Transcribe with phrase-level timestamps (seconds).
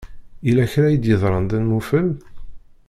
[0.45, 2.07] Yella kra i d-yeḍran d amnufel?